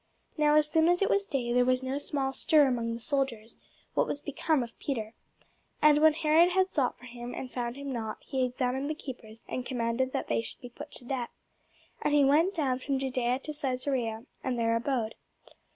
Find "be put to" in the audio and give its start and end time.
10.59-11.05